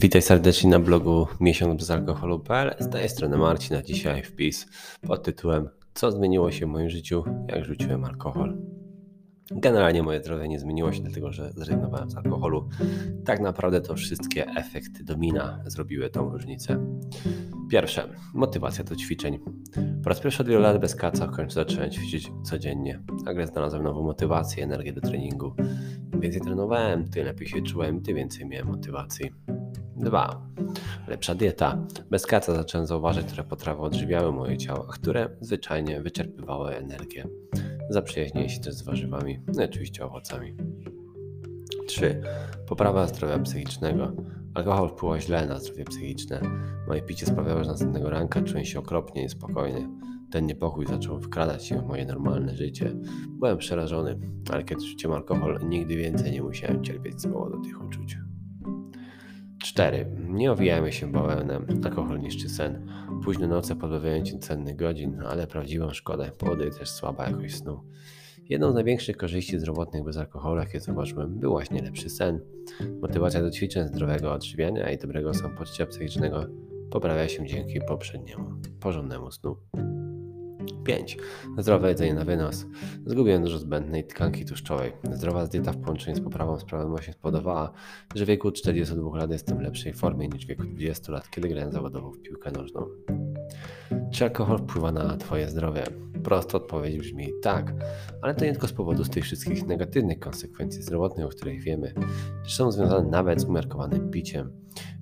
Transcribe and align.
Witaj 0.00 0.22
serdecznie 0.22 0.70
na 0.70 0.78
blogu 0.78 1.26
miesiąc 1.40 1.80
bez 1.80 1.90
alkoholu.pl. 1.90 2.74
Z 2.78 2.90
tej 2.90 3.08
strony 3.08 3.38
Marcin, 3.38 3.76
a 3.76 3.82
dzisiaj 3.82 4.22
wpis 4.22 4.66
pod 5.06 5.22
tytułem 5.22 5.68
Co 5.94 6.12
zmieniło 6.12 6.50
się 6.50 6.66
w 6.66 6.68
moim 6.68 6.90
życiu, 6.90 7.24
jak 7.48 7.64
rzuciłem 7.64 8.04
alkohol. 8.04 8.58
Generalnie 9.50 10.02
moje 10.02 10.20
zdrowie 10.20 10.48
nie 10.48 10.58
zmieniło 10.58 10.92
się, 10.92 11.02
dlatego 11.02 11.32
że 11.32 11.52
zrezygnowałem 11.52 12.10
z 12.10 12.16
alkoholu. 12.16 12.68
Tak 13.24 13.40
naprawdę 13.40 13.80
to 13.80 13.94
wszystkie 13.94 14.46
efekty 14.46 15.04
domina 15.04 15.62
zrobiły 15.66 16.10
tą 16.10 16.30
różnicę. 16.30 16.86
Pierwsze, 17.70 18.08
motywacja 18.34 18.84
do 18.84 18.96
ćwiczeń. 18.96 19.38
Po 20.02 20.08
raz 20.08 20.20
pierwszy 20.20 20.42
od 20.42 20.48
wielu 20.48 20.60
lat 20.60 20.80
bez 20.80 20.94
kaca 20.94 21.26
w 21.26 21.30
końcu 21.30 21.54
zacząłem 21.54 21.90
ćwiczyć 21.90 22.32
codziennie. 22.44 23.02
Nagle 23.24 23.46
znalazłem 23.46 23.82
nową 23.82 24.02
motywację, 24.02 24.64
energię 24.64 24.92
do 24.92 25.00
treningu. 25.00 25.54
Im 26.14 26.20
więcej 26.20 26.40
trenowałem, 26.40 27.10
tym 27.10 27.24
lepiej 27.24 27.48
się 27.48 27.62
czułem, 27.62 28.02
tym 28.02 28.16
więcej 28.16 28.46
miałem 28.46 28.66
motywacji. 28.66 29.30
2. 30.00 30.42
Lepsza 31.08 31.34
dieta. 31.34 31.78
Bez 32.10 32.26
kaca 32.26 32.54
zacząłem 32.54 32.86
zauważyć, 32.86 33.26
które 33.26 33.44
potrawy 33.44 33.80
odżywiały 33.82 34.32
moje 34.32 34.58
ciało, 34.58 34.86
a 34.88 34.92
które 34.92 35.28
zwyczajnie 35.40 36.02
wyczerpywały 36.02 36.76
energię. 36.76 37.26
Zaprzyjaźniłem 37.90 38.48
się 38.48 38.60
też 38.60 38.74
z 38.74 38.82
warzywami, 38.82 39.40
no 39.54 39.62
i 39.62 39.64
oczywiście 39.64 40.04
owocami. 40.04 40.54
3. 41.86 42.22
Poprawa 42.68 43.06
zdrowia 43.06 43.38
psychicznego. 43.38 44.12
Alkohol 44.54 44.88
wpływa 44.88 45.20
źle 45.20 45.46
na 45.46 45.58
zdrowie 45.58 45.84
psychiczne. 45.84 46.40
Moje 46.88 47.02
picie 47.02 47.26
sprawiało, 47.26 47.64
że 47.64 47.70
następnego 47.70 48.10
ranka 48.10 48.42
czułem 48.42 48.64
się 48.64 48.78
okropnie 48.78 49.22
niespokojnie. 49.22 49.88
Ten 50.30 50.46
niepokój 50.46 50.86
zaczął 50.86 51.20
wkradać 51.20 51.66
się 51.66 51.78
w 51.78 51.86
moje 51.86 52.06
normalne 52.06 52.56
życie. 52.56 52.92
Byłem 53.28 53.58
przerażony, 53.58 54.18
ale 54.52 54.64
kiedy 54.64 54.86
rzuciłem 54.86 55.16
alkohol, 55.16 55.60
nigdy 55.68 55.96
więcej 55.96 56.32
nie 56.32 56.42
musiałem 56.42 56.84
cierpieć 56.84 57.20
z 57.20 57.26
powodu 57.26 57.62
tych 57.62 57.84
uczuć. 57.84 58.29
4. 59.80 60.06
Nie 60.28 60.52
owijajmy 60.52 60.92
się 60.92 61.12
bawełnem. 61.12 61.66
Alkohol 61.84 62.20
niszczy 62.20 62.48
sen. 62.48 62.86
Późne 63.24 63.46
noce 63.46 63.76
pozbawiają 63.76 64.24
cię 64.24 64.38
cennych 64.38 64.76
godzin, 64.76 65.20
ale 65.26 65.46
prawdziwą 65.46 65.90
szkodę 65.90 66.30
powoduje 66.38 66.70
też 66.70 66.90
słaba 66.90 67.28
jakość 67.28 67.56
snu. 67.56 67.80
Jedną 68.48 68.72
z 68.72 68.74
największych 68.74 69.16
korzyści 69.16 69.58
zdrowotnych 69.58 70.04
bez 70.04 70.16
alkoholu, 70.16 70.60
jakie 70.60 70.80
zauważyłem, 70.80 71.38
był 71.38 71.50
właśnie 71.50 71.82
lepszy 71.82 72.10
sen. 72.10 72.40
Motywacja 73.02 73.42
do 73.42 73.50
ćwiczeń, 73.50 73.88
zdrowego 73.88 74.32
odżywiania 74.32 74.90
i 74.90 74.98
dobrego 74.98 75.34
samopoczucia 75.34 75.86
psychicznego 75.86 76.46
poprawia 76.90 77.28
się 77.28 77.46
dzięki 77.46 77.80
poprzedniemu, 77.88 78.50
porządnemu 78.80 79.30
snu. 79.30 79.56
5. 80.84 81.18
Zdrowe 81.58 81.88
jedzenie 81.88 82.14
na 82.14 82.24
wynos. 82.24 82.66
Zgubiłem 83.06 83.44
dużo 83.44 83.58
zbędnej 83.58 84.04
tkanki 84.04 84.44
tłuszczowej. 84.44 84.92
Zdrowa 85.12 85.46
dieta 85.46 85.72
w 85.72 85.80
połączeniu 85.80 86.16
z 86.16 86.20
poprawą 86.20 86.58
sprawności 86.58 87.12
spowodowała, 87.12 87.72
że 88.14 88.24
w 88.24 88.28
wieku 88.28 88.52
42 88.52 89.18
lat 89.18 89.30
jestem 89.30 89.58
w 89.58 89.60
lepszej 89.60 89.92
formie 89.92 90.28
niż 90.28 90.44
w 90.44 90.48
wieku 90.48 90.62
20 90.64 91.12
lat, 91.12 91.30
kiedy 91.30 91.48
grałem 91.48 91.72
zawodowo 91.72 92.12
w 92.12 92.22
piłkę 92.22 92.50
nożną. 92.50 92.86
Czy 94.12 94.24
alkohol 94.24 94.58
wpływa 94.58 94.92
na 94.92 95.16
Twoje 95.16 95.48
zdrowie? 95.48 95.84
Prosta 96.24 96.56
odpowiedź 96.56 96.98
brzmi 96.98 97.28
tak, 97.42 97.74
ale 98.22 98.34
to 98.34 98.44
nie 98.44 98.52
tylko 98.52 98.68
z 98.68 98.72
powodu 98.72 99.04
tych 99.04 99.24
wszystkich 99.24 99.66
negatywnych 99.66 100.18
konsekwencji 100.18 100.82
zdrowotnych, 100.82 101.26
o 101.26 101.28
których 101.28 101.62
wiemy, 101.62 101.94
że 102.42 102.56
są 102.56 102.72
związane 102.72 103.10
nawet 103.10 103.40
z 103.40 103.44
umiarkowanym 103.44 104.10
piciem. 104.10 104.50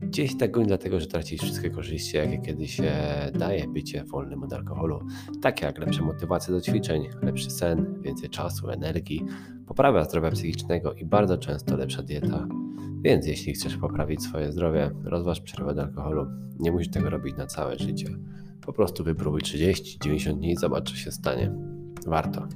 Gdzieś 0.00 0.36
tak 0.36 0.50
goń 0.50 0.66
dlatego, 0.66 1.00
że 1.00 1.06
tracisz 1.06 1.40
wszystkie 1.40 1.70
korzyści, 1.70 2.16
jakie 2.16 2.38
kiedyś 2.38 2.80
daje 3.34 3.68
bycie 3.68 4.04
wolnym 4.04 4.42
od 4.42 4.52
alkoholu, 4.52 5.00
takie 5.42 5.66
jak 5.66 5.78
lepsza 5.78 6.02
motywacja 6.02 6.54
do 6.54 6.60
ćwiczeń, 6.60 7.08
lepszy 7.22 7.50
sen, 7.50 8.02
więcej 8.02 8.30
czasu, 8.30 8.70
energii, 8.70 9.24
poprawa 9.66 10.04
zdrowia 10.04 10.30
psychicznego 10.30 10.92
i 10.92 11.04
bardzo 11.04 11.38
często 11.38 11.76
lepsza 11.76 12.02
dieta. 12.02 12.48
Więc 13.02 13.26
jeśli 13.26 13.52
chcesz 13.52 13.76
poprawić 13.76 14.22
swoje 14.22 14.52
zdrowie, 14.52 14.90
rozważ 15.04 15.40
przerwę 15.40 15.70
od 15.70 15.78
alkoholu. 15.78 16.26
Nie 16.58 16.72
musisz 16.72 16.90
tego 16.90 17.10
robić 17.10 17.36
na 17.36 17.46
całe 17.46 17.78
życie. 17.78 18.06
Po 18.60 18.72
prostu 18.72 19.04
wypróbuj 19.04 19.40
30-90 19.40 20.34
dni 20.34 20.52
i 20.52 20.56
zobacz, 20.56 20.90
co 20.90 20.96
się 20.96 21.12
stanie. 21.12 21.52
Warto. 22.06 22.48